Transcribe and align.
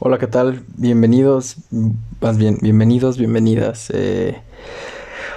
Hola, 0.00 0.18
¿qué 0.18 0.28
tal? 0.28 0.62
Bienvenidos, 0.76 1.56
más 2.20 2.38
bien, 2.38 2.58
bienvenidos, 2.60 3.18
bienvenidas 3.18 3.90
eh, 3.92 4.40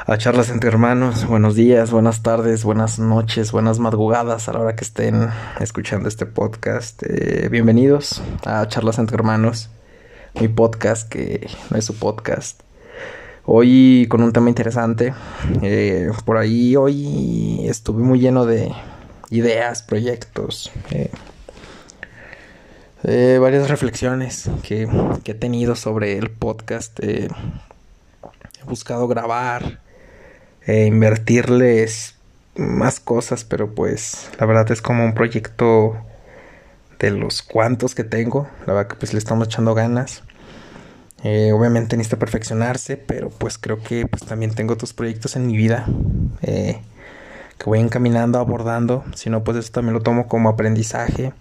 a 0.06 0.20
charlas 0.20 0.52
entre 0.52 0.70
hermanos. 0.70 1.26
Buenos 1.26 1.56
días, 1.56 1.90
buenas 1.90 2.22
tardes, 2.22 2.64
buenas 2.64 3.00
noches, 3.00 3.52
buenas 3.52 3.80
madrugadas 3.80 4.48
a 4.48 4.54
la 4.54 4.60
hora 4.60 4.76
que 4.76 4.84
estén 4.84 5.30
escuchando 5.60 6.08
este 6.08 6.28
podcast. 6.28 7.02
Eh, 7.08 7.50
bienvenidos 7.50 8.22
a 8.46 8.68
charlas 8.68 9.00
entre 9.00 9.16
hermanos, 9.16 9.72
mi 10.40 10.48
podcast 10.48 11.10
que 11.10 11.50
no 11.72 11.78
es 11.78 11.86
su 11.86 11.98
podcast. 11.98 12.62
Hoy 13.46 14.06
con 14.12 14.22
un 14.22 14.32
tema 14.32 14.50
interesante. 14.50 15.16
Eh, 15.64 16.12
por 16.24 16.38
ahí 16.38 16.76
hoy 16.76 17.66
estuve 17.68 18.04
muy 18.04 18.20
lleno 18.20 18.46
de 18.46 18.72
ideas, 19.32 19.82
proyectos. 19.82 20.72
Eh, 23.04 23.36
eh, 23.36 23.40
varias 23.40 23.70
reflexiones 23.70 24.50
que, 24.64 24.88
he 25.26 25.34
tenido 25.34 25.76
sobre 25.76 26.18
el 26.18 26.30
podcast. 26.30 27.00
he 27.04 27.28
buscado 28.66 29.08
grabar, 29.08 29.80
e 30.66 30.86
invertirles 30.86 32.16
más 32.56 33.00
cosas, 33.00 33.44
pero 33.44 33.74
pues 33.74 34.30
la 34.40 34.46
verdad 34.46 34.72
es 34.72 34.82
como 34.82 35.04
un 35.04 35.14
proyecto 35.14 35.98
de 37.00 37.12
los 37.12 37.42
cuantos 37.42 37.96
que 37.96 38.04
tengo. 38.04 38.48
La 38.66 38.74
verdad 38.74 38.90
que 38.90 38.96
pues 38.96 39.14
le 39.14 39.20
estamos 39.20 39.48
echando 39.48 39.74
ganas. 39.74 40.24
Eh, 41.24 41.52
obviamente 41.52 41.98
necesita 41.98 42.18
perfeccionarse, 42.18 42.98
pero 42.98 43.30
pues 43.30 43.58
creo 43.58 43.82
que 43.82 44.08
pues 44.08 44.24
también 44.24 44.54
tengo 44.56 44.74
otros 44.74 44.94
proyectos 44.94 45.36
en 45.36 45.46
mi 45.46 45.56
vida 45.56 45.86
eh, 46.42 46.82
que 47.62 47.70
voy 47.70 47.80
encaminando, 47.80 48.40
abordando. 48.40 49.04
Si 49.14 49.30
no, 49.30 49.44
pues 49.44 49.58
eso 49.58 49.72
también 49.72 49.94
lo 49.94 50.02
tomo 50.02 50.28
como 50.28 50.50
aprendizaje 50.50 51.32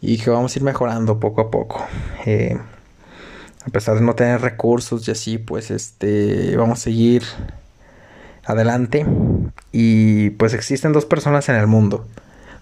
y 0.00 0.18
que 0.18 0.28
vamos 0.28 0.54
a 0.54 0.58
ir 0.58 0.64
mejorando 0.64 1.20
poco 1.20 1.40
a 1.40 1.50
poco. 1.52 1.86
Eh, 2.26 2.58
a 3.64 3.70
pesar 3.70 3.94
de 3.94 4.00
no 4.00 4.16
tener 4.16 4.40
recursos 4.40 5.06
y 5.06 5.12
así, 5.12 5.38
pues 5.38 5.70
este, 5.70 6.56
vamos 6.56 6.80
a 6.80 6.82
seguir 6.82 7.22
adelante. 8.44 9.06
Y 9.70 10.30
pues 10.30 10.52
existen 10.52 10.92
dos 10.92 11.06
personas 11.06 11.48
en 11.48 11.54
el 11.54 11.68
mundo 11.68 12.06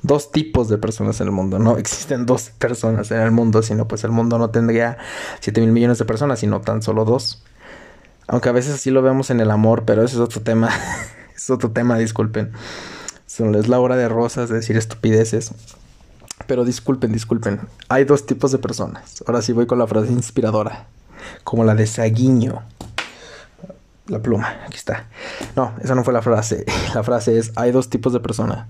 dos 0.02 0.32
tipos 0.32 0.70
de 0.70 0.78
personas 0.78 1.20
en 1.20 1.26
el 1.26 1.32
mundo. 1.32 1.58
No 1.58 1.76
existen 1.76 2.24
dos 2.24 2.50
personas 2.58 3.10
en 3.10 3.20
el 3.20 3.30
mundo, 3.30 3.62
sino 3.62 3.86
pues 3.86 4.02
el 4.04 4.10
mundo 4.10 4.38
no 4.38 4.48
tendría 4.48 4.96
7 5.40 5.60
mil 5.60 5.72
millones 5.72 5.98
de 5.98 6.06
personas, 6.06 6.40
sino 6.40 6.62
tan 6.62 6.82
solo 6.82 7.04
dos. 7.04 7.42
Aunque 8.26 8.48
a 8.48 8.52
veces 8.52 8.76
así 8.76 8.90
lo 8.90 9.02
vemos 9.02 9.28
en 9.28 9.40
el 9.40 9.50
amor, 9.50 9.84
pero 9.84 10.02
ese 10.02 10.14
es 10.14 10.20
otro 10.20 10.40
tema. 10.40 10.70
es 11.42 11.50
otro 11.50 11.70
tema, 11.70 11.98
disculpen. 11.98 12.52
Es 13.26 13.68
la 13.68 13.80
hora 13.80 13.96
de 13.96 14.08
rosas 14.08 14.48
de 14.48 14.56
decir 14.56 14.76
estupideces. 14.76 15.52
Pero 16.46 16.64
disculpen, 16.64 17.12
disculpen. 17.12 17.60
Hay 17.88 18.04
dos 18.04 18.26
tipos 18.26 18.52
de 18.52 18.58
personas. 18.58 19.22
Ahora 19.26 19.40
sí 19.40 19.52
voy 19.52 19.66
con 19.66 19.78
la 19.78 19.86
frase 19.86 20.12
inspiradora. 20.12 20.86
Como 21.44 21.64
la 21.64 21.74
de 21.74 21.86
Saguiño. 21.86 22.62
La 24.06 24.20
pluma, 24.20 24.58
aquí 24.66 24.76
está. 24.76 25.06
No, 25.54 25.72
esa 25.82 25.94
no 25.94 26.02
fue 26.02 26.12
la 26.12 26.22
frase. 26.22 26.64
La 26.94 27.04
frase 27.04 27.38
es, 27.38 27.52
hay 27.54 27.70
dos 27.70 27.88
tipos 27.88 28.12
de 28.12 28.18
personas 28.20 28.66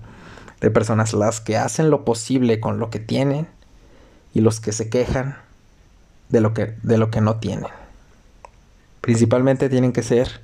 de 0.61 0.69
personas, 0.69 1.13
las 1.13 1.41
que 1.41 1.57
hacen 1.57 1.89
lo 1.89 2.05
posible 2.05 2.59
con 2.59 2.79
lo 2.79 2.89
que 2.89 2.99
tienen 2.99 3.47
y 4.33 4.41
los 4.41 4.59
que 4.59 4.71
se 4.71 4.89
quejan 4.89 5.35
de 6.29 6.39
lo 6.39 6.53
que, 6.53 6.75
de 6.83 6.97
lo 6.97 7.09
que 7.09 7.19
no 7.19 7.37
tienen. 7.37 7.71
Principalmente 9.01 9.69
tienen 9.69 9.91
que 9.91 10.03
ser 10.03 10.41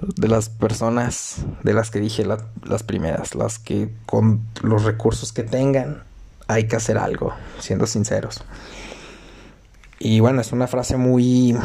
de 0.00 0.28
las 0.28 0.48
personas 0.48 1.44
de 1.62 1.72
las 1.72 1.90
que 1.90 2.00
dije 2.00 2.24
las 2.24 2.82
primeras, 2.82 3.34
las 3.34 3.58
que 3.58 3.90
con 4.06 4.42
los 4.62 4.84
recursos 4.84 5.32
que 5.32 5.42
tengan 5.42 6.02
hay 6.46 6.64
que 6.64 6.76
hacer 6.76 6.98
algo, 6.98 7.34
siendo 7.58 7.86
sinceros. 7.86 8.42
Y 9.98 10.20
bueno, 10.20 10.40
es 10.40 10.52
una 10.52 10.66
frase 10.66 10.96
muy 10.96 11.56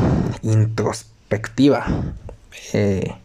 introspectiva. 0.41 1.85
Eh, 2.73 3.15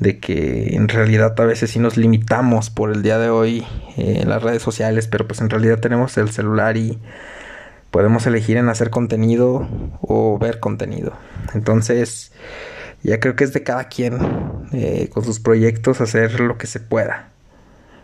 de 0.00 0.18
que 0.18 0.74
en 0.74 0.88
realidad 0.88 1.38
a 1.38 1.44
veces 1.44 1.70
sí 1.70 1.78
nos 1.78 1.96
limitamos 1.98 2.70
por 2.70 2.90
el 2.90 3.02
día 3.02 3.18
de 3.18 3.28
hoy 3.28 3.66
eh, 3.98 4.20
en 4.22 4.30
las 4.30 4.42
redes 4.42 4.62
sociales, 4.62 5.06
pero 5.06 5.28
pues 5.28 5.42
en 5.42 5.50
realidad 5.50 5.78
tenemos 5.78 6.16
el 6.16 6.30
celular 6.30 6.78
y 6.78 6.98
podemos 7.90 8.26
elegir 8.26 8.56
en 8.56 8.70
hacer 8.70 8.88
contenido 8.88 9.68
o 10.00 10.38
ver 10.38 10.58
contenido. 10.58 11.12
Entonces, 11.54 12.32
ya 13.02 13.20
creo 13.20 13.36
que 13.36 13.44
es 13.44 13.52
de 13.52 13.62
cada 13.62 13.84
quien 13.84 14.18
eh, 14.72 15.08
con 15.12 15.24
sus 15.24 15.40
proyectos 15.40 16.00
hacer 16.00 16.40
lo 16.40 16.58
que 16.58 16.66
se 16.66 16.80
pueda. 16.80 17.30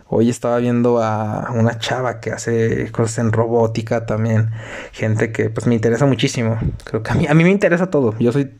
Hoy 0.09 0.29
estaba 0.29 0.57
viendo 0.59 1.03
a 1.03 1.51
una 1.53 1.79
chava 1.79 2.21
que 2.21 2.31
hace 2.31 2.89
cosas 2.91 3.19
en 3.19 3.33
robótica 3.33 4.05
también. 4.05 4.51
Gente 4.93 5.33
que 5.33 5.49
pues 5.49 5.67
me 5.67 5.75
interesa 5.75 6.05
muchísimo. 6.05 6.57
Creo 6.85 7.03
que 7.03 7.11
a 7.11 7.15
mí, 7.15 7.27
a 7.27 7.33
mí 7.33 7.43
me 7.43 7.51
interesa 7.51 7.89
todo. 7.89 8.17
Yo 8.17 8.31
soy 8.31 8.51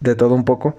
de 0.00 0.14
todo 0.14 0.34
un 0.34 0.44
poco. 0.44 0.76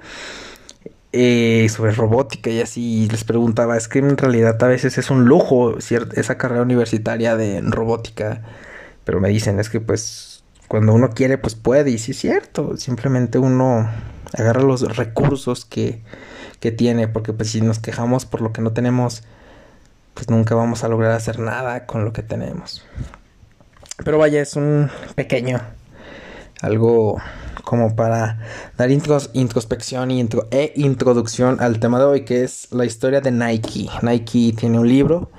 Eh, 1.13 1.67
sobre 1.69 1.93
robótica 1.93 2.49
y 2.49 2.59
así 2.59 3.07
les 3.09 3.23
preguntaba, 3.23 3.77
es 3.77 3.87
que 3.87 3.99
en 3.99 4.17
realidad 4.17 4.61
a 4.61 4.67
veces 4.67 4.97
es 4.97 5.09
un 5.09 5.25
lujo 5.25 5.77
esa 5.77 6.37
carrera 6.37 6.61
universitaria 6.61 7.37
de 7.37 7.61
robótica, 7.61 8.43
pero 9.05 9.21
me 9.21 9.29
dicen, 9.29 9.59
es 9.59 9.69
que 9.69 9.79
pues 9.79 10.43
cuando 10.67 10.93
uno 10.93 11.11
quiere 11.11 11.37
pues 11.37 11.55
puede 11.55 11.91
y 11.91 11.97
sí 11.97 12.11
es 12.11 12.19
cierto, 12.19 12.75
simplemente 12.75 13.39
uno 13.39 13.89
agarra 14.33 14.61
los 14.61 14.95
recursos 14.95 15.65
que, 15.65 16.01
que 16.59 16.71
tiene, 16.71 17.07
porque 17.07 17.33
pues 17.33 17.51
si 17.51 17.61
nos 17.61 17.79
quejamos 17.79 18.25
por 18.25 18.41
lo 18.41 18.53
que 18.53 18.61
no 18.61 18.71
tenemos, 18.71 19.23
pues 20.13 20.29
nunca 20.29 20.55
vamos 20.55 20.83
a 20.83 20.87
lograr 20.87 21.11
hacer 21.11 21.39
nada 21.39 21.85
con 21.85 22.05
lo 22.05 22.13
que 22.13 22.23
tenemos. 22.23 22.83
Pero 24.03 24.17
vaya, 24.17 24.41
es 24.41 24.55
un 24.55 24.89
pequeño, 25.15 25.59
algo 26.61 27.17
como 27.63 27.95
para 27.95 28.39
dar 28.77 28.89
introspección 28.91 30.09
y 30.11 30.27
e 30.51 30.73
introducción 30.75 31.57
al 31.59 31.79
tema 31.79 31.99
de 31.99 32.05
hoy, 32.05 32.21
que 32.21 32.43
es 32.43 32.69
la 32.71 32.85
historia 32.85 33.21
de 33.21 33.31
Nike. 33.31 33.89
Nike 34.01 34.53
tiene 34.57 34.79
un 34.79 34.87
libro, 34.87 35.29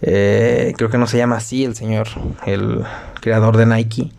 eh, 0.00 0.72
creo 0.76 0.88
que 0.88 0.96
no 0.96 1.06
se 1.06 1.18
llama 1.18 1.36
así 1.36 1.64
el 1.64 1.76
señor, 1.76 2.08
el 2.46 2.84
creador 3.20 3.56
de 3.58 3.66
Nike, 3.66 4.10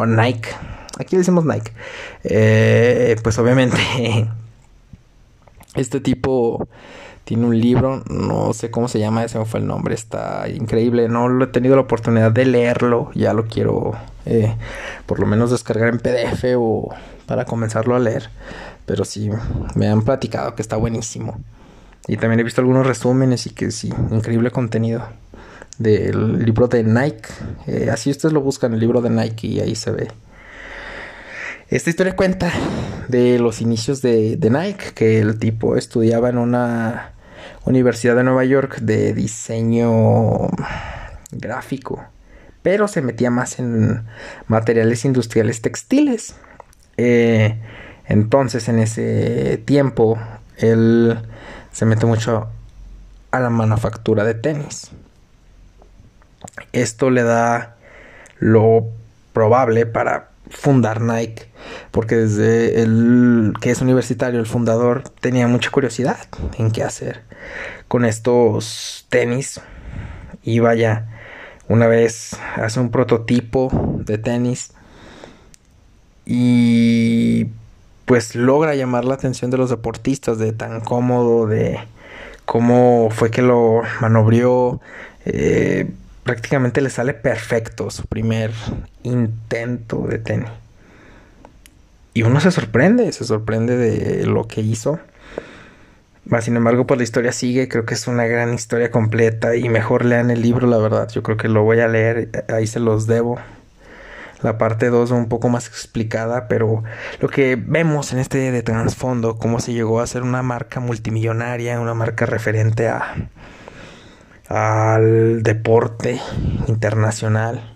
o 0.00 0.06
Nike, 0.06 0.50
aquí 0.98 1.16
le 1.16 1.18
decimos 1.18 1.44
Nike. 1.44 1.72
Eh, 2.24 3.16
pues 3.22 3.38
obviamente, 3.38 3.76
este 5.74 6.00
tipo 6.00 6.66
tiene 7.24 7.46
un 7.46 7.60
libro, 7.60 8.02
no 8.08 8.52
sé 8.52 8.70
cómo 8.70 8.88
se 8.88 8.98
llama, 8.98 9.24
ese 9.24 9.44
fue 9.44 9.60
el 9.60 9.66
nombre, 9.66 9.94
está 9.94 10.48
increíble, 10.48 11.08
no 11.08 11.28
lo 11.28 11.44
he 11.44 11.48
tenido 11.48 11.76
la 11.76 11.82
oportunidad 11.82 12.32
de 12.32 12.44
leerlo, 12.44 13.10
ya 13.14 13.32
lo 13.32 13.46
quiero 13.46 13.92
eh, 14.26 14.54
por 15.06 15.20
lo 15.20 15.26
menos 15.26 15.50
descargar 15.50 15.90
en 15.90 15.98
PDF 15.98 16.44
o 16.56 16.92
para 17.26 17.44
comenzarlo 17.44 17.94
a 17.94 18.00
leer, 18.00 18.30
pero 18.86 19.04
sí, 19.04 19.30
me 19.76 19.88
han 19.88 20.02
platicado 20.02 20.54
que 20.54 20.62
está 20.62 20.76
buenísimo. 20.76 21.38
Y 22.08 22.16
también 22.16 22.40
he 22.40 22.42
visto 22.42 22.62
algunos 22.62 22.86
resúmenes 22.86 23.46
y 23.46 23.50
que 23.50 23.70
sí, 23.70 23.92
increíble 24.10 24.50
contenido 24.50 25.04
del 25.80 26.44
libro 26.44 26.68
de 26.68 26.84
Nike. 26.84 27.28
Eh, 27.66 27.88
así 27.90 28.10
ustedes 28.10 28.32
lo 28.32 28.42
buscan, 28.42 28.74
el 28.74 28.80
libro 28.80 29.00
de 29.00 29.10
Nike, 29.10 29.46
y 29.48 29.60
ahí 29.60 29.74
se 29.74 29.90
ve. 29.90 30.08
Esta 31.68 31.90
historia 31.90 32.14
cuenta 32.14 32.52
de 33.08 33.38
los 33.38 33.60
inicios 33.60 34.02
de, 34.02 34.36
de 34.36 34.50
Nike, 34.50 34.92
que 34.94 35.18
el 35.18 35.38
tipo 35.38 35.76
estudiaba 35.76 36.28
en 36.28 36.38
una 36.38 37.12
Universidad 37.64 38.14
de 38.14 38.24
Nueva 38.24 38.44
York 38.44 38.78
de 38.80 39.14
diseño 39.14 40.48
gráfico, 41.32 42.04
pero 42.62 42.86
se 42.86 43.00
metía 43.00 43.30
más 43.30 43.58
en 43.58 44.04
materiales 44.48 45.04
industriales 45.04 45.62
textiles. 45.62 46.34
Eh, 46.98 47.58
entonces, 48.06 48.68
en 48.68 48.80
ese 48.80 49.62
tiempo, 49.64 50.18
él 50.58 51.18
se 51.72 51.86
mete 51.86 52.04
mucho 52.04 52.48
a 53.30 53.40
la 53.40 53.48
manufactura 53.48 54.24
de 54.24 54.34
tenis. 54.34 54.90
Esto 56.72 57.10
le 57.10 57.22
da 57.22 57.76
lo 58.38 58.86
probable 59.32 59.86
para 59.86 60.30
fundar 60.50 61.00
Nike, 61.00 61.48
porque 61.90 62.16
desde 62.16 62.82
el 62.82 63.54
que 63.60 63.70
es 63.70 63.80
universitario, 63.80 64.40
el 64.40 64.46
fundador 64.46 65.04
tenía 65.20 65.46
mucha 65.46 65.70
curiosidad 65.70 66.18
en 66.58 66.70
qué 66.70 66.82
hacer 66.82 67.22
con 67.88 68.04
estos 68.04 69.06
tenis. 69.08 69.60
Y 70.42 70.58
vaya, 70.60 71.06
una 71.68 71.86
vez 71.86 72.36
hace 72.56 72.80
un 72.80 72.90
prototipo 72.90 73.70
de 74.04 74.18
tenis 74.18 74.72
y 76.24 77.46
pues 78.06 78.34
logra 78.34 78.74
llamar 78.74 79.04
la 79.04 79.14
atención 79.14 79.50
de 79.50 79.58
los 79.58 79.70
deportistas 79.70 80.38
de 80.38 80.52
tan 80.52 80.80
cómodo, 80.80 81.46
de 81.46 81.78
cómo 82.44 83.08
fue 83.10 83.30
que 83.30 83.42
lo 83.42 83.82
manobrió. 84.00 84.80
Eh, 85.24 85.90
prácticamente 86.24 86.80
le 86.80 86.90
sale 86.90 87.14
perfecto 87.14 87.90
su 87.90 88.06
primer 88.06 88.52
intento 89.02 90.06
de 90.06 90.18
tenis. 90.18 90.50
Y 92.12 92.22
uno 92.22 92.40
se 92.40 92.50
sorprende, 92.50 93.12
se 93.12 93.24
sorprende 93.24 93.76
de 93.76 94.26
lo 94.26 94.48
que 94.48 94.60
hizo. 94.60 94.98
Sin 96.40 96.56
embargo, 96.56 96.86
pues 96.86 96.98
la 96.98 97.04
historia 97.04 97.32
sigue, 97.32 97.68
creo 97.68 97.84
que 97.86 97.94
es 97.94 98.06
una 98.06 98.24
gran 98.26 98.54
historia 98.54 98.90
completa 98.90 99.56
y 99.56 99.68
mejor 99.68 100.04
lean 100.04 100.30
el 100.30 100.42
libro, 100.42 100.66
la 100.66 100.78
verdad. 100.78 101.08
Yo 101.08 101.22
creo 101.22 101.36
que 101.36 101.48
lo 101.48 101.62
voy 101.64 101.80
a 101.80 101.88
leer, 101.88 102.44
ahí 102.48 102.66
se 102.66 102.78
los 102.78 103.06
debo. 103.06 103.38
la 104.42 104.58
parte 104.58 104.88
2 104.88 105.10
un 105.10 105.28
poco 105.28 105.48
más 105.48 105.66
explicada, 105.66 106.48
pero 106.48 106.82
lo 107.20 107.28
que 107.28 107.56
vemos 107.56 108.12
en 108.12 108.18
este 108.18 108.50
de 108.50 108.62
trasfondo, 108.62 109.36
cómo 109.36 109.60
se 109.60 109.72
llegó 109.72 110.00
a 110.00 110.06
ser 110.06 110.22
una 110.22 110.42
marca 110.42 110.80
multimillonaria, 110.80 111.80
una 111.80 111.94
marca 111.94 112.26
referente 112.26 112.88
a 112.88 113.28
al 114.50 115.44
deporte 115.44 116.20
internacional. 116.66 117.72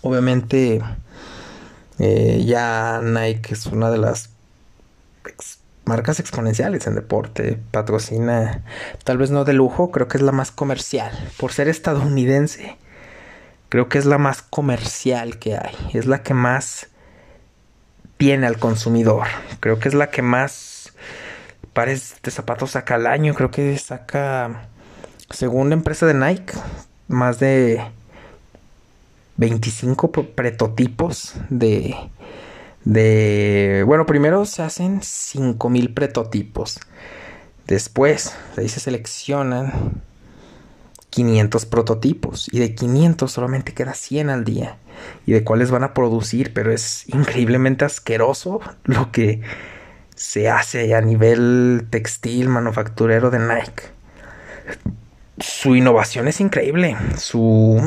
Obviamente 0.00 0.80
eh, 1.98 2.44
ya 2.46 3.00
Nike 3.02 3.52
es 3.52 3.66
una 3.66 3.90
de 3.90 3.98
las 3.98 4.30
marcas 5.84 6.20
exponenciales 6.20 6.86
en 6.86 6.94
deporte. 6.94 7.58
Patrocina, 7.72 8.62
tal 9.02 9.18
vez 9.18 9.32
no 9.32 9.44
de 9.44 9.54
lujo, 9.54 9.90
creo 9.90 10.06
que 10.06 10.18
es 10.18 10.22
la 10.22 10.30
más 10.30 10.52
comercial. 10.52 11.10
Por 11.36 11.52
ser 11.52 11.66
estadounidense, 11.66 12.76
creo 13.70 13.88
que 13.88 13.98
es 13.98 14.06
la 14.06 14.18
más 14.18 14.42
comercial 14.42 15.40
que 15.40 15.56
hay. 15.56 15.74
Es 15.94 16.06
la 16.06 16.22
que 16.22 16.34
más 16.34 16.86
tiene 18.18 18.46
al 18.46 18.58
consumidor. 18.58 19.26
Creo 19.58 19.80
que 19.80 19.88
es 19.88 19.94
la 19.94 20.10
que 20.10 20.22
más 20.22 20.92
pares 21.72 22.16
de 22.22 22.30
zapatos 22.30 22.72
saca 22.72 22.94
al 22.94 23.08
año. 23.08 23.34
Creo 23.34 23.50
que 23.50 23.76
saca, 23.78 24.68
según 25.30 25.68
la 25.68 25.74
empresa 25.74 26.06
de 26.06 26.14
Nike, 26.14 26.54
más 27.08 27.38
de 27.38 27.84
25 29.36 30.10
prototipos 30.10 31.34
de 31.48 31.96
de, 32.88 33.84
bueno, 33.86 34.06
primero 34.06 34.46
se 34.46 34.62
hacen 34.62 35.02
5000 35.02 35.92
prototipos. 35.92 36.80
Después, 37.66 38.34
ahí 38.56 38.68
se 38.68 38.80
seleccionan 38.80 40.00
500 41.10 41.66
prototipos 41.66 42.48
y 42.50 42.60
de 42.60 42.74
500 42.74 43.30
solamente 43.30 43.74
queda 43.74 43.92
100 43.92 44.30
al 44.30 44.44
día 44.44 44.78
y 45.26 45.32
de 45.32 45.44
cuáles 45.44 45.70
van 45.70 45.84
a 45.84 45.92
producir, 45.92 46.54
pero 46.54 46.72
es 46.72 47.06
increíblemente 47.08 47.84
asqueroso 47.84 48.60
lo 48.84 49.12
que 49.12 49.42
se 50.14 50.48
hace 50.48 50.94
a 50.94 51.02
nivel 51.02 51.88
textil 51.90 52.48
manufacturero 52.48 53.30
de 53.30 53.38
Nike. 53.38 53.82
Su 55.40 55.76
innovación 55.76 56.28
es 56.28 56.40
increíble, 56.40 56.96
su 57.16 57.80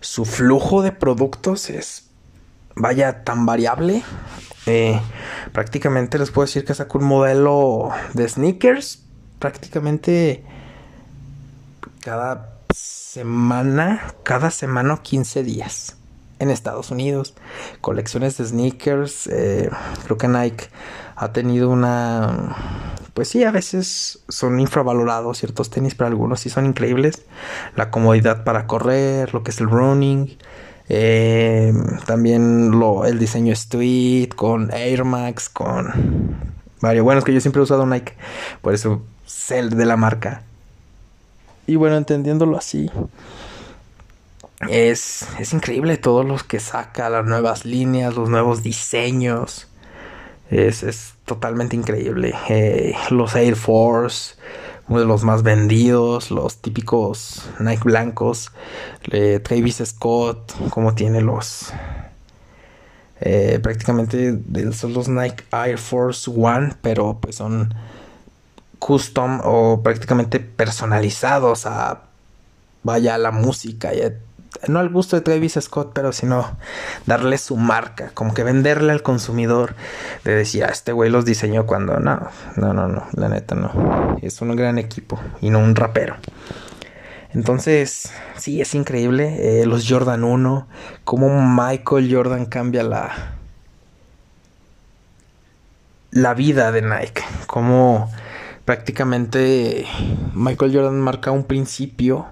su 0.00 0.24
flujo 0.24 0.82
de 0.82 0.92
productos 0.92 1.68
es 1.68 2.04
vaya 2.76 3.24
tan 3.24 3.44
variable. 3.44 4.04
Eh, 4.66 5.00
prácticamente 5.52 6.18
les 6.18 6.30
puedo 6.30 6.46
decir 6.46 6.64
que 6.64 6.74
sacó 6.74 6.98
un 6.98 7.04
modelo 7.04 7.90
de 8.14 8.28
sneakers. 8.28 9.02
Prácticamente 9.38 10.44
cada 12.02 12.56
semana, 12.72 14.14
cada 14.22 14.50
semana 14.50 14.94
o 14.94 15.02
15 15.02 15.42
días 15.42 15.96
en 16.38 16.50
Estados 16.50 16.90
Unidos. 16.90 17.34
Colecciones 17.80 18.36
de 18.38 18.46
sneakers. 18.46 19.26
Eh, 19.26 19.70
creo 20.04 20.16
que 20.16 20.28
Nike 20.28 20.68
ha 21.16 21.32
tenido 21.32 21.70
una... 21.70 22.84
Pues 23.16 23.28
sí, 23.28 23.44
a 23.44 23.50
veces 23.50 24.18
son 24.28 24.60
infravalorados 24.60 25.38
ciertos 25.38 25.70
tenis, 25.70 25.94
pero 25.94 26.08
algunos 26.08 26.38
sí 26.40 26.50
son 26.50 26.66
increíbles. 26.66 27.22
La 27.74 27.90
comodidad 27.90 28.44
para 28.44 28.66
correr, 28.66 29.32
lo 29.32 29.42
que 29.42 29.52
es 29.52 29.60
el 29.62 29.70
running. 29.70 30.36
Eh, 30.90 31.72
también 32.04 32.74
el 33.06 33.18
diseño 33.18 33.54
Street 33.54 34.28
con 34.36 34.70
Air 34.70 35.04
Max, 35.04 35.48
con 35.48 35.86
varios. 36.82 37.04
Bueno, 37.04 37.20
es 37.20 37.24
que 37.24 37.32
yo 37.32 37.40
siempre 37.40 37.60
he 37.60 37.62
usado 37.62 37.86
Nike, 37.86 38.12
por 38.60 38.74
eso 38.74 39.02
sé 39.24 39.62
de 39.62 39.86
la 39.86 39.96
marca. 39.96 40.42
Y 41.66 41.76
bueno, 41.76 41.96
entendiéndolo 41.96 42.58
así, 42.58 42.90
es, 44.68 45.26
es 45.38 45.54
increíble 45.54 45.96
todos 45.96 46.26
los 46.26 46.44
que 46.44 46.60
saca, 46.60 47.08
las 47.08 47.24
nuevas 47.24 47.64
líneas, 47.64 48.14
los 48.14 48.28
nuevos 48.28 48.62
diseños. 48.62 49.68
Es, 50.50 50.82
es 50.82 51.14
totalmente 51.24 51.76
increíble. 51.76 52.34
Eh, 52.48 52.94
los 53.10 53.34
Air 53.34 53.56
Force, 53.56 54.36
uno 54.88 55.00
de 55.00 55.06
los 55.06 55.24
más 55.24 55.42
vendidos, 55.42 56.30
los 56.30 56.58
típicos 56.58 57.48
Nike 57.58 57.82
blancos, 57.84 58.52
Travis 59.42 59.82
Scott, 59.84 60.52
como 60.70 60.94
tiene 60.94 61.20
los... 61.20 61.72
Eh, 63.20 63.58
prácticamente 63.62 64.38
son 64.72 64.92
los 64.92 65.08
Nike 65.08 65.44
Air 65.50 65.78
Force 65.78 66.30
One, 66.30 66.74
pero 66.82 67.18
pues 67.20 67.36
son 67.36 67.74
custom 68.78 69.40
o 69.42 69.80
prácticamente 69.82 70.38
personalizados 70.38 71.64
a 71.64 72.02
vaya 72.82 73.18
la 73.18 73.32
música 73.32 73.94
y 73.94 74.00
no 74.68 74.78
al 74.78 74.88
gusto 74.88 75.16
de 75.16 75.22
Travis 75.22 75.58
Scott, 75.60 75.92
pero 75.94 76.12
sino 76.12 76.56
darle 77.06 77.38
su 77.38 77.56
marca, 77.56 78.10
como 78.14 78.34
que 78.34 78.44
venderle 78.44 78.92
al 78.92 79.02
consumidor, 79.02 79.74
de 80.24 80.34
decir, 80.34 80.64
ah, 80.64 80.68
este 80.70 80.92
güey 80.92 81.10
los 81.10 81.24
diseñó 81.24 81.66
cuando 81.66 81.98
no, 81.98 82.28
no, 82.56 82.72
no, 82.72 82.88
no, 82.88 83.06
la 83.14 83.28
neta 83.28 83.54
no, 83.54 84.16
es 84.22 84.40
un 84.40 84.54
gran 84.56 84.78
equipo 84.78 85.20
y 85.40 85.50
no 85.50 85.58
un 85.58 85.74
rapero. 85.74 86.16
Entonces, 87.32 88.12
sí, 88.36 88.60
es 88.60 88.74
increíble, 88.74 89.60
eh, 89.60 89.66
los 89.66 89.86
Jordan 89.88 90.24
1, 90.24 90.68
cómo 91.04 91.28
Michael 91.42 92.08
Jordan 92.10 92.46
cambia 92.46 92.82
la, 92.82 93.36
la 96.10 96.34
vida 96.34 96.72
de 96.72 96.82
Nike, 96.82 97.22
cómo 97.46 98.10
prácticamente 98.64 99.86
Michael 100.34 100.74
Jordan 100.74 101.00
marca 101.00 101.30
un 101.30 101.44
principio 101.44 102.26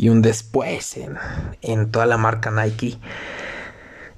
y 0.00 0.08
un 0.08 0.22
después 0.22 0.98
en, 1.60 1.90
toda 1.90 2.06
la 2.06 2.16
marca 2.16 2.50
Nike. 2.50 2.96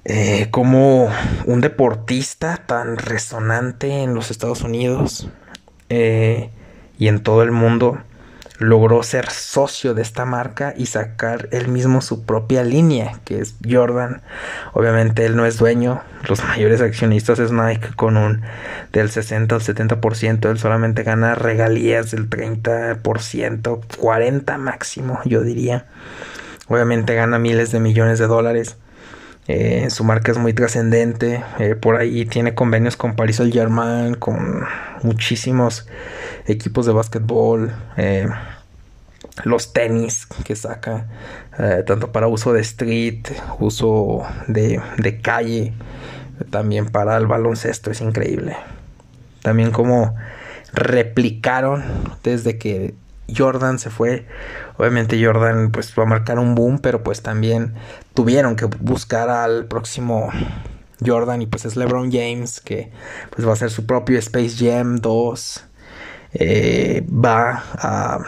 Eh, 0.05 0.47
como 0.49 1.09
un 1.45 1.59
deportista 1.59 2.63
tan 2.65 2.97
resonante 2.97 4.03
en 4.03 4.13
los 4.13 4.31
Estados 4.31 4.61
Unidos 4.61 5.27
eh, 5.89 6.49
y 6.97 7.09
en 7.09 7.21
todo 7.21 7.43
el 7.43 7.51
mundo 7.51 7.97
logró 8.59 9.03
ser 9.03 9.29
socio 9.29 9.93
de 9.93 10.01
esta 10.01 10.25
marca 10.25 10.73
y 10.77 10.85
sacar 10.85 11.49
él 11.51 11.67
mismo 11.67 12.01
su 12.01 12.23
propia 12.25 12.63
línea, 12.63 13.19
que 13.25 13.39
es 13.39 13.55
Jordan. 13.67 14.21
Obviamente 14.73 15.25
él 15.25 15.35
no 15.35 15.45
es 15.45 15.57
dueño, 15.57 16.01
los 16.27 16.43
mayores 16.43 16.81
accionistas 16.81 17.39
es 17.39 17.51
Nike 17.51 17.89
con 17.95 18.17
un 18.17 18.41
del 18.91 19.09
60 19.09 19.55
al 19.55 19.61
70%, 19.61 20.49
él 20.49 20.59
solamente 20.59 21.03
gana 21.03 21.35
regalías 21.35 22.11
del 22.11 22.29
30%, 22.29 23.81
40 23.97 24.57
máximo, 24.57 25.19
yo 25.25 25.41
diría. 25.41 25.85
Obviamente 26.67 27.15
gana 27.15 27.39
miles 27.39 27.71
de 27.71 27.79
millones 27.79 28.19
de 28.19 28.27
dólares. 28.27 28.77
Eh, 29.47 29.89
su 29.89 30.05
marca 30.05 30.31
es 30.31 30.37
muy 30.37 30.53
trascendente. 30.53 31.43
Eh, 31.59 31.75
por 31.75 31.97
ahí 31.97 32.25
tiene 32.25 32.55
convenios 32.55 32.95
con 32.95 33.15
Paris 33.15 33.37
Saint 33.37 33.53
Germain, 33.53 34.15
con 34.15 34.63
muchísimos 35.01 35.85
equipos 36.45 36.85
de 36.85 36.93
básquetbol. 36.93 37.73
Eh, 37.97 38.27
los 39.45 39.73
tenis 39.73 40.27
que 40.43 40.55
saca, 40.55 41.07
tanto 41.87 42.11
para 42.11 42.27
uso 42.27 42.53
de 42.53 42.61
street, 42.61 43.29
uso 43.59 44.21
de, 44.47 44.79
de, 44.97 45.21
calle, 45.21 45.73
también 46.51 46.85
para 46.85 47.17
el 47.17 47.25
baloncesto, 47.25 47.89
es 47.89 48.01
increíble. 48.01 48.55
También 49.41 49.71
como 49.71 50.13
replicaron 50.71 51.83
desde 52.23 52.59
que 52.59 52.93
Jordan 53.35 53.79
se 53.79 53.89
fue. 53.89 54.25
Obviamente 54.77 55.23
Jordan 55.23 55.71
pues 55.71 55.93
va 55.97 56.03
a 56.03 56.07
marcar 56.07 56.39
un 56.39 56.55
boom, 56.55 56.79
pero 56.79 57.03
pues 57.03 57.21
también 57.21 57.73
tuvieron 58.13 58.55
que 58.55 58.65
buscar 58.65 59.29
al 59.29 59.65
próximo 59.65 60.29
Jordan 61.05 61.41
y 61.41 61.47
pues 61.47 61.65
es 61.65 61.75
LeBron 61.75 62.11
James 62.11 62.59
que 62.59 62.91
pues 63.29 63.45
va 63.45 63.51
a 63.51 63.53
hacer 63.53 63.71
su 63.71 63.85
propio 63.85 64.17
Space 64.19 64.55
Jam 64.57 64.97
2. 64.97 65.63
Eh, 66.33 67.05
va 67.09 67.63
a 67.75 68.19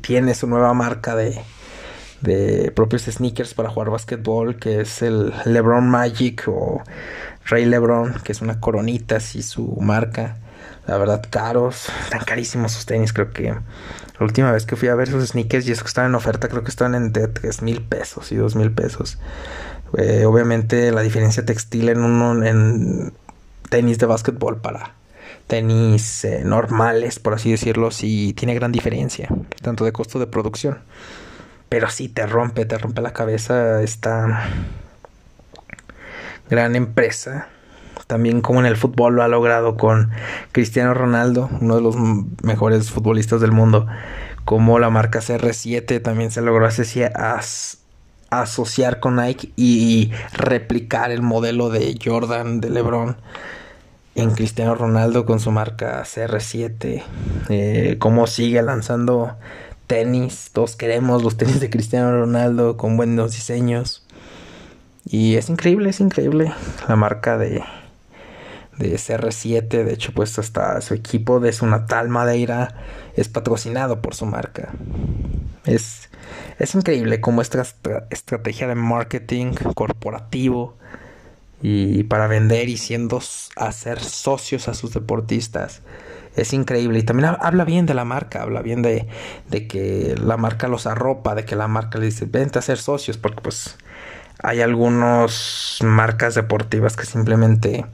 tiene 0.00 0.34
su 0.34 0.46
nueva 0.46 0.74
marca 0.74 1.14
de, 1.14 1.40
de 2.20 2.72
propios 2.74 3.02
sneakers 3.02 3.54
para 3.54 3.70
jugar 3.70 3.90
básquetbol 3.90 4.56
que 4.56 4.80
es 4.80 5.02
el 5.02 5.32
LeBron 5.44 5.88
Magic 5.88 6.44
o 6.46 6.82
Rey 7.44 7.64
LeBron 7.64 8.14
que 8.24 8.32
es 8.32 8.40
una 8.40 8.60
coronita 8.60 9.16
así 9.16 9.42
su 9.42 9.76
marca 9.80 10.36
la 10.86 10.98
verdad 10.98 11.22
caros, 11.30 11.86
tan 12.10 12.20
carísimos 12.20 12.72
sus 12.72 12.86
tenis, 12.86 13.12
creo 13.12 13.32
que 13.32 13.44
la 13.44 13.60
última 14.20 14.52
vez 14.52 14.66
que 14.66 14.76
fui 14.76 14.88
a 14.88 14.94
ver 14.94 15.08
sus 15.08 15.28
sneakers 15.28 15.66
y 15.66 15.72
es 15.72 15.80
que 15.80 15.88
estaban 15.88 16.10
en 16.10 16.14
oferta, 16.14 16.48
creo 16.48 16.62
que 16.62 16.70
estaban 16.70 16.94
en 16.94 17.12
de 17.12 17.28
3 17.28 17.62
mil 17.62 17.80
pesos 17.82 18.32
y 18.32 18.36
2 18.36 18.56
mil 18.56 18.70
pesos. 18.70 19.18
Eh, 19.96 20.24
obviamente 20.26 20.90
la 20.90 21.02
diferencia 21.02 21.44
textil 21.44 21.88
en 21.88 22.02
uno 22.02 22.44
en 22.44 23.12
tenis 23.70 23.98
de 23.98 24.06
básquetbol 24.06 24.60
para 24.60 24.92
tenis 25.46 26.24
eh, 26.24 26.42
normales, 26.44 27.18
por 27.18 27.34
así 27.34 27.50
decirlo, 27.50 27.90
sí 27.90 28.32
tiene 28.34 28.54
gran 28.54 28.72
diferencia, 28.72 29.28
tanto 29.62 29.84
de 29.84 29.92
costo 29.92 30.18
de 30.18 30.26
producción. 30.26 30.78
Pero 31.68 31.90
sí 31.90 32.08
te 32.08 32.26
rompe, 32.26 32.64
te 32.66 32.78
rompe 32.78 33.02
la 33.02 33.12
cabeza 33.12 33.82
esta 33.82 34.48
gran 36.48 36.76
empresa. 36.76 37.48
También 38.06 38.42
como 38.42 38.60
en 38.60 38.66
el 38.66 38.76
fútbol 38.76 39.16
lo 39.16 39.22
ha 39.22 39.28
logrado 39.28 39.76
con 39.76 40.10
Cristiano 40.52 40.94
Ronaldo, 40.94 41.48
uno 41.60 41.76
de 41.76 41.80
los 41.80 41.96
mejores 42.42 42.90
futbolistas 42.90 43.40
del 43.40 43.52
mundo, 43.52 43.86
como 44.44 44.78
la 44.78 44.90
marca 44.90 45.20
CR7 45.20 46.02
también 46.02 46.30
se 46.30 46.42
logró 46.42 46.68
asociar 48.30 49.00
con 49.00 49.16
Nike 49.16 49.52
y 49.56 50.12
replicar 50.32 51.10
el 51.10 51.22
modelo 51.22 51.70
de 51.70 51.98
Jordan, 52.02 52.60
de 52.60 52.70
LeBron 52.70 53.16
en 54.14 54.30
Cristiano 54.30 54.74
Ronaldo 54.74 55.26
con 55.26 55.40
su 55.40 55.50
marca 55.50 56.02
CR7, 56.02 57.02
eh, 57.48 57.96
cómo 57.98 58.26
sigue 58.26 58.62
lanzando 58.62 59.36
tenis, 59.86 60.50
todos 60.52 60.76
queremos 60.76 61.22
los 61.22 61.36
tenis 61.36 61.60
de 61.60 61.70
Cristiano 61.70 62.10
Ronaldo 62.10 62.76
con 62.76 62.96
buenos 62.96 63.32
diseños. 63.32 64.06
Y 65.06 65.36
es 65.36 65.50
increíble, 65.50 65.90
es 65.90 66.00
increíble 66.00 66.52
la 66.88 66.96
marca 66.96 67.36
de, 67.36 67.62
de 68.78 68.94
CR7, 68.94 69.84
de 69.84 69.92
hecho 69.92 70.12
pues 70.12 70.38
hasta 70.38 70.80
su 70.80 70.94
equipo 70.94 71.40
de 71.40 71.52
su 71.52 71.66
natal 71.66 72.08
Madeira 72.08 72.74
es 73.16 73.28
patrocinado 73.28 74.00
por 74.00 74.14
su 74.14 74.26
marca. 74.26 74.72
Es, 75.66 76.08
es 76.58 76.74
increíble 76.74 77.20
cómo 77.20 77.42
esta 77.42 77.62
estrategia 78.10 78.68
de 78.68 78.74
marketing 78.76 79.54
corporativo 79.74 80.76
y 81.66 82.02
para 82.04 82.26
vender 82.26 82.68
y 82.68 82.76
siendo 82.76 83.22
hacer 83.56 84.00
socios 84.00 84.68
a 84.68 84.74
sus 84.74 84.92
deportistas. 84.92 85.80
Es 86.36 86.52
increíble. 86.52 86.98
Y 86.98 87.02
también 87.04 87.34
habla 87.40 87.64
bien 87.64 87.86
de 87.86 87.94
la 87.94 88.04
marca 88.04 88.42
habla 88.42 88.60
bien 88.60 88.82
de, 88.82 89.08
de 89.48 89.66
que 89.66 90.14
la 90.22 90.36
marca 90.36 90.68
los 90.68 90.86
arropa 90.86 91.34
de 91.34 91.46
que 91.46 91.56
la 91.56 91.66
marca 91.66 91.98
le 91.98 92.04
dice 92.04 92.26
vente 92.26 92.58
a 92.58 92.62
ser 92.62 92.76
socios 92.76 93.16
porque 93.16 93.40
pues 93.40 93.78
hay 94.42 94.60
algunas 94.60 95.78
marcas 95.82 96.34
deportivas 96.34 96.96
que 96.96 97.06
simplemente 97.06 97.86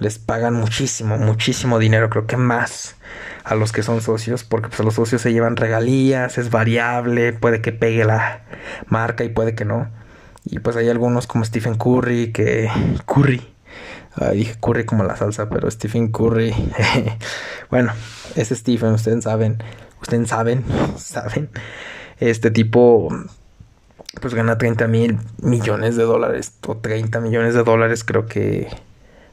les 0.00 0.18
pagan 0.18 0.54
muchísimo 0.54 1.16
muchísimo 1.16 1.78
dinero 1.78 2.10
creo 2.10 2.26
que 2.26 2.36
más 2.36 2.96
a 3.44 3.54
los 3.54 3.70
que 3.70 3.84
son 3.84 4.00
socios 4.00 4.42
porque 4.42 4.68
pues 4.68 4.80
los 4.80 4.94
socios 4.94 5.22
se 5.22 5.32
llevan 5.32 5.56
regalías 5.56 6.38
es 6.38 6.50
variable 6.50 7.34
puede 7.34 7.60
que 7.60 7.70
pegue 7.70 8.04
la 8.04 8.42
marca 8.88 9.22
y 9.22 9.28
puede 9.28 9.54
que 9.54 9.64
no 9.64 9.88
y 10.48 10.60
pues 10.60 10.76
hay 10.76 10.88
algunos 10.88 11.26
como 11.26 11.44
Stephen 11.44 11.74
Curry, 11.74 12.32
que... 12.32 12.70
Curry. 13.04 13.42
dije 14.32 14.54
Curry 14.60 14.86
como 14.86 15.02
la 15.02 15.16
salsa, 15.16 15.48
pero 15.48 15.68
Stephen 15.70 16.12
Curry. 16.12 16.54
bueno, 17.70 17.92
ese 18.36 18.54
Stephen, 18.54 18.92
ustedes 18.92 19.24
saben. 19.24 19.60
Ustedes 20.00 20.28
saben, 20.28 20.64
saben. 20.96 21.50
Este 22.20 22.50
tipo 22.50 23.08
pues 24.20 24.34
gana 24.34 24.56
30 24.56 24.86
mil 24.86 25.18
millones 25.42 25.96
de 25.96 26.04
dólares 26.04 26.54
o 26.66 26.76
30 26.76 27.20
millones 27.20 27.54
de 27.54 27.62
dólares 27.62 28.02
creo 28.02 28.24
que 28.24 28.68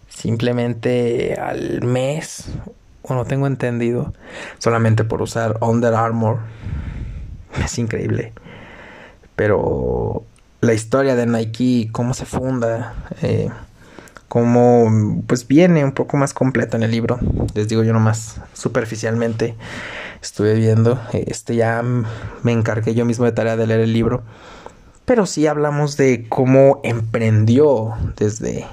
simplemente 0.09 1.35
al 1.35 1.83
mes 1.83 2.49
o 3.01 3.13
no 3.13 3.23
tengo 3.23 3.47
entendido 3.47 4.13
solamente 4.57 5.05
por 5.05 5.21
usar 5.21 5.57
Under 5.61 5.93
Armour 5.93 6.39
es 7.63 7.79
increíble 7.79 8.33
pero 9.37 10.25
la 10.63 10.73
historia 10.73 11.15
de 11.17 11.25
Nike, 11.25 11.89
cómo 11.91 12.13
se 12.13 12.25
funda, 12.25 12.93
eh, 13.21 13.49
cómo 14.29 15.21
pues 15.27 15.45
viene 15.45 15.83
un 15.83 15.91
poco 15.91 16.15
más 16.15 16.33
completo 16.33 16.77
en 16.77 16.83
el 16.83 16.91
libro. 16.91 17.19
Les 17.53 17.67
digo 17.67 17.83
yo 17.83 17.91
nomás 17.91 18.39
superficialmente 18.53 19.55
estuve 20.21 20.53
viendo, 20.53 21.01
este 21.11 21.57
ya 21.57 21.83
me 21.83 22.51
encargué 22.53 22.95
yo 22.95 23.03
mismo 23.03 23.25
de 23.25 23.33
tarea 23.33 23.57
de 23.57 23.67
leer 23.67 23.81
el 23.81 23.91
libro, 23.91 24.23
pero 25.03 25.25
sí 25.25 25.47
hablamos 25.47 25.97
de 25.97 26.27
cómo 26.29 26.79
emprendió 26.85 27.95
desde 28.15 28.65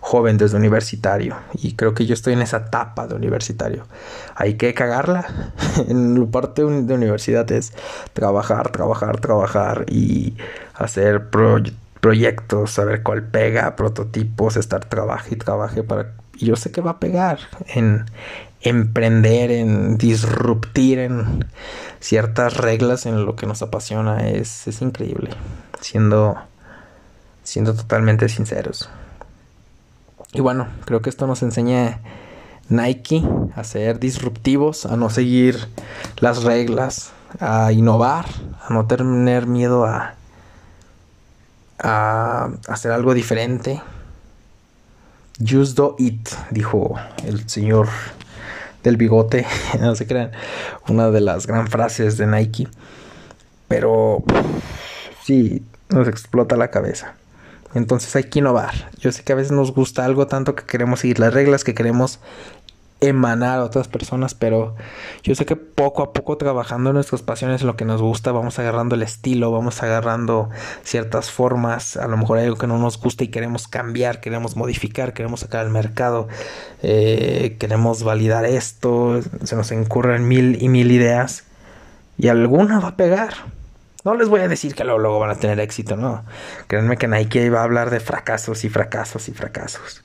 joven, 0.00 0.36
desde 0.36 0.58
universitario. 0.58 1.36
Y 1.54 1.74
creo 1.74 1.94
que 1.94 2.04
yo 2.04 2.12
estoy 2.12 2.34
en 2.34 2.42
esa 2.42 2.58
etapa 2.58 3.06
de 3.06 3.14
universitario. 3.14 3.86
Hay 4.34 4.54
que 4.54 4.74
cagarla. 4.74 5.26
en 5.88 6.30
parte 6.30 6.62
de 6.62 6.94
universidad 6.94 7.50
es 7.50 7.72
trabajar, 8.12 8.70
trabajar, 8.72 9.20
trabajar 9.20 9.86
hacer 10.80 11.28
proyectos, 12.00 12.70
saber 12.72 13.02
cuál 13.02 13.22
pega, 13.22 13.76
prototipos, 13.76 14.56
estar 14.56 14.84
trabaje 14.86 15.34
y 15.34 15.38
trabaje 15.38 15.82
para... 15.82 16.12
Yo 16.38 16.56
sé 16.56 16.72
que 16.72 16.80
va 16.80 16.92
a 16.92 17.00
pegar 17.00 17.38
en 17.66 18.06
emprender, 18.62 19.50
en 19.50 19.98
disruptir 19.98 20.98
en 20.98 21.44
ciertas 22.00 22.56
reglas 22.56 23.04
en 23.04 23.26
lo 23.26 23.36
que 23.36 23.46
nos 23.46 23.60
apasiona. 23.60 24.26
Es, 24.28 24.66
es 24.66 24.80
increíble. 24.80 25.30
Siendo, 25.80 26.36
siendo 27.42 27.74
totalmente 27.74 28.28
sinceros. 28.30 28.88
Y 30.32 30.40
bueno, 30.40 30.68
creo 30.86 31.02
que 31.02 31.10
esto 31.10 31.26
nos 31.26 31.42
enseña 31.42 32.00
Nike 32.70 33.22
a 33.54 33.64
ser 33.64 34.00
disruptivos, 34.00 34.86
a 34.86 34.96
no 34.96 35.10
seguir 35.10 35.58
las 36.20 36.44
reglas, 36.44 37.12
a 37.38 37.72
innovar, 37.72 38.26
a 38.66 38.72
no 38.72 38.86
tener 38.86 39.46
miedo 39.46 39.84
a, 39.84 40.14
a 41.82 42.50
hacer 42.68 42.92
algo 42.92 43.14
diferente. 43.14 43.80
Just 45.38 45.76
do 45.76 45.96
it, 45.98 46.28
dijo 46.50 46.96
el 47.24 47.48
señor 47.48 47.88
del 48.82 48.96
bigote, 48.96 49.46
no 49.80 49.94
se 49.94 50.06
crean, 50.06 50.32
una 50.88 51.10
de 51.10 51.20
las 51.20 51.46
gran 51.46 51.68
frases 51.68 52.16
de 52.16 52.26
Nike. 52.26 52.68
Pero 53.68 54.22
sí, 55.24 55.62
nos 55.88 56.08
explota 56.08 56.56
la 56.56 56.70
cabeza. 56.70 57.14
Entonces 57.74 58.14
hay 58.16 58.24
que 58.24 58.40
innovar. 58.40 58.90
Yo 58.98 59.12
sé 59.12 59.22
que 59.22 59.32
a 59.32 59.36
veces 59.36 59.52
nos 59.52 59.72
gusta 59.72 60.04
algo 60.04 60.26
tanto 60.26 60.56
que 60.56 60.64
queremos 60.64 61.00
seguir 61.00 61.20
las 61.20 61.32
reglas, 61.32 61.62
que 61.62 61.74
queremos 61.74 62.18
emanar 63.00 63.60
a 63.60 63.64
otras 63.64 63.88
personas, 63.88 64.34
pero 64.34 64.74
yo 65.22 65.34
sé 65.34 65.46
que 65.46 65.56
poco 65.56 66.02
a 66.02 66.12
poco 66.12 66.36
trabajando 66.36 66.90
en 66.90 66.94
nuestras 66.94 67.22
pasiones, 67.22 67.62
lo 67.62 67.76
que 67.76 67.84
nos 67.84 68.02
gusta, 68.02 68.32
vamos 68.32 68.58
agarrando 68.58 68.94
el 68.94 69.02
estilo, 69.02 69.50
vamos 69.50 69.82
agarrando 69.82 70.50
ciertas 70.82 71.30
formas, 71.30 71.96
a 71.96 72.08
lo 72.08 72.16
mejor 72.16 72.38
hay 72.38 72.44
algo 72.44 72.58
que 72.58 72.66
no 72.66 72.78
nos 72.78 73.00
gusta 73.00 73.24
y 73.24 73.28
queremos 73.28 73.68
cambiar, 73.68 74.20
queremos 74.20 74.56
modificar, 74.56 75.12
queremos 75.14 75.40
sacar 75.40 75.60
al 75.60 75.70
mercado, 75.70 76.28
eh, 76.82 77.56
queremos 77.58 78.02
validar 78.02 78.44
esto, 78.44 79.20
se 79.44 79.56
nos 79.56 79.72
incurren 79.72 80.28
mil 80.28 80.62
y 80.62 80.68
mil 80.68 80.90
ideas 80.90 81.44
y 82.18 82.28
alguna 82.28 82.80
va 82.80 82.88
a 82.88 82.96
pegar. 82.96 83.34
No 84.04 84.14
les 84.14 84.28
voy 84.28 84.40
a 84.40 84.48
decir 84.48 84.74
que 84.74 84.84
luego, 84.84 85.18
van 85.18 85.30
a 85.30 85.34
tener 85.34 85.60
éxito, 85.60 85.96
no. 85.96 86.24
Créanme 86.68 86.96
que 86.96 87.06
Nike 87.06 87.44
iba 87.44 87.60
a 87.60 87.64
hablar 87.64 87.90
de 87.90 88.00
fracasos 88.00 88.64
y 88.64 88.70
fracasos 88.70 89.28
y 89.28 89.32
fracasos. 89.32 90.02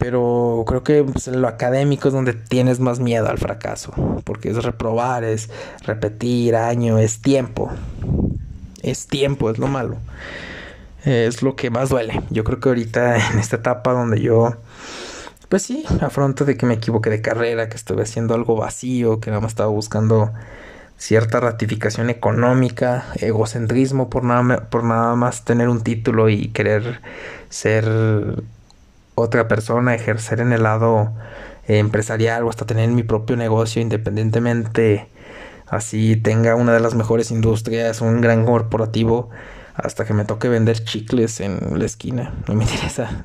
Pero 0.00 0.64
creo 0.66 0.82
que 0.82 1.04
pues, 1.04 1.28
en 1.28 1.42
lo 1.42 1.46
académico 1.46 2.08
es 2.08 2.14
donde 2.14 2.32
tienes 2.32 2.80
más 2.80 3.00
miedo 3.00 3.28
al 3.28 3.36
fracaso. 3.36 3.92
Porque 4.24 4.48
es 4.48 4.64
reprobar, 4.64 5.24
es 5.24 5.50
repetir 5.84 6.56
año, 6.56 6.98
es 6.98 7.20
tiempo. 7.20 7.70
Es 8.82 9.06
tiempo, 9.06 9.50
es 9.50 9.58
lo 9.58 9.68
malo. 9.68 9.98
Es 11.04 11.42
lo 11.42 11.54
que 11.54 11.68
más 11.68 11.90
duele. 11.90 12.22
Yo 12.30 12.44
creo 12.44 12.60
que 12.60 12.70
ahorita 12.70 13.16
en 13.30 13.38
esta 13.38 13.56
etapa 13.56 13.92
donde 13.92 14.22
yo, 14.22 14.56
pues 15.50 15.64
sí, 15.64 15.84
afronto 16.00 16.46
de 16.46 16.56
que 16.56 16.64
me 16.64 16.74
equivoqué 16.74 17.10
de 17.10 17.20
carrera, 17.20 17.68
que 17.68 17.76
estuve 17.76 18.04
haciendo 18.04 18.34
algo 18.34 18.56
vacío, 18.56 19.20
que 19.20 19.28
nada 19.28 19.42
más 19.42 19.52
estaba 19.52 19.68
buscando 19.68 20.32
cierta 20.96 21.40
ratificación 21.40 22.08
económica, 22.08 23.04
egocentrismo 23.16 24.08
por 24.08 24.24
nada, 24.24 24.70
por 24.70 24.82
nada 24.82 25.14
más 25.14 25.44
tener 25.44 25.68
un 25.68 25.82
título 25.82 26.30
y 26.30 26.48
querer 26.48 27.02
ser 27.50 27.84
otra 29.14 29.48
persona, 29.48 29.94
ejercer 29.94 30.40
en 30.40 30.52
el 30.52 30.62
lado 30.62 31.12
eh, 31.68 31.78
empresarial 31.78 32.44
o 32.44 32.50
hasta 32.50 32.66
tener 32.66 32.88
mi 32.90 33.02
propio 33.02 33.36
negocio 33.36 33.82
independientemente 33.82 35.08
así 35.70 36.16
tenga 36.16 36.56
una 36.56 36.72
de 36.72 36.80
las 36.80 36.94
mejores 36.94 37.30
industrias, 37.30 38.00
un 38.00 38.20
gran 38.20 38.44
corporativo, 38.44 39.30
hasta 39.74 40.04
que 40.04 40.12
me 40.12 40.24
toque 40.24 40.48
vender 40.48 40.84
chicles 40.84 41.40
en 41.40 41.78
la 41.78 41.86
esquina. 41.86 42.34
No 42.48 42.54
me 42.54 42.64
interesa. 42.64 43.24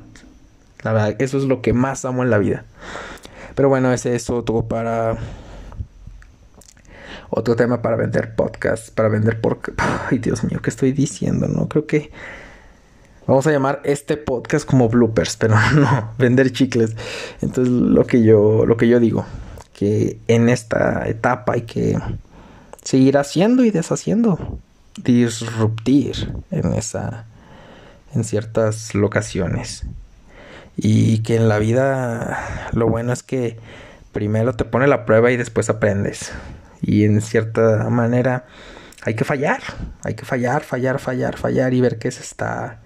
La 0.84 0.94
verdad, 0.94 1.16
eso 1.20 1.38
es 1.38 1.46
lo 1.46 1.62
que 1.62 1.74
más 1.74 2.06
amo 2.06 2.24
en 2.24 2.30
la 2.30 2.38
vida. 2.38 2.64
Pero 3.56 3.68
bueno, 3.68 3.92
ese 3.92 4.16
es 4.16 4.30
otro 4.30 4.68
para... 4.68 5.18
Otro 7.32 7.56
tema 7.56 7.82
para 7.82 7.96
vender 7.96 8.36
podcasts, 8.36 8.92
para 8.92 9.10
vender 9.10 9.42
por... 9.42 9.60
Ay, 10.10 10.20
Dios 10.20 10.44
mío, 10.44 10.60
¿qué 10.62 10.70
estoy 10.70 10.92
diciendo? 10.92 11.48
No 11.48 11.68
creo 11.68 11.88
que 11.88 12.12
Vamos 13.28 13.48
a 13.48 13.52
llamar 13.52 13.82
este 13.86 14.18
podcast 14.18 14.68
como 14.68 14.88
bloopers, 14.88 15.36
pero 15.38 15.56
no, 15.74 16.14
vender 16.20 16.52
chicles. 16.52 16.96
Entonces, 17.42 17.74
lo 17.74 18.06
que 18.06 18.24
yo, 18.24 18.66
lo 18.68 18.78
que 18.78 18.88
yo 18.88 19.00
digo, 19.00 19.26
que 19.74 20.20
en 20.28 20.48
esta 20.48 21.08
etapa 21.08 21.54
hay 21.54 21.64
que 21.64 21.98
seguir 22.84 23.18
haciendo 23.18 23.66
y 23.66 23.72
deshaciendo, 23.72 24.60
disruptir 25.04 26.34
en 26.52 26.74
esa, 26.74 27.26
en 28.14 28.24
ciertas 28.24 28.94
locaciones. 28.94 29.86
Y 30.78 31.20
que 31.20 31.36
en 31.36 31.50
la 31.50 31.58
vida 31.58 32.70
lo 32.74 32.88
bueno 32.90 33.12
es 33.12 33.24
que 33.24 33.58
primero 34.12 34.54
te 34.54 34.66
pone 34.66 34.86
la 34.86 35.06
prueba 35.06 35.32
y 35.32 35.38
después 35.38 35.70
aprendes. 35.72 36.32
Y 36.80 37.06
en 37.06 37.22
cierta 37.22 37.90
manera 37.90 38.46
hay 39.02 39.16
que 39.16 39.24
fallar, 39.24 39.62
hay 40.04 40.14
que 40.14 40.26
fallar, 40.26 40.64
fallar, 40.64 41.00
fallar, 41.00 41.38
fallar 41.38 41.74
y 41.74 41.82
ver 41.82 41.98
qué 41.98 42.12
se 42.12 42.22
está 42.22 42.82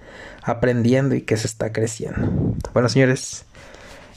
aprendiendo 0.49 1.15
y 1.15 1.21
que 1.21 1.37
se 1.37 1.47
está 1.47 1.71
creciendo. 1.71 2.55
Bueno, 2.73 2.89
señores, 2.89 3.45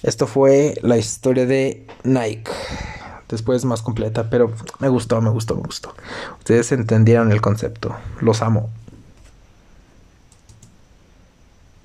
esto 0.03 0.27
fue 0.27 0.75
la 0.83 0.97
historia 0.97 1.47
de 1.47 1.87
Nike. 2.03 2.51
Después 3.29 3.65
más 3.65 3.81
completa, 3.83 4.29
pero 4.29 4.53
me 4.79 4.89
gustó, 4.89 5.21
me 5.23 5.31
gustó, 5.31 5.55
me 5.57 5.63
gustó. 5.63 5.95
Ustedes 6.39 6.73
entendieron 6.73 7.33
el 7.33 7.41
concepto. 7.41 7.97
Los 8.21 8.43
amo. 8.43 8.71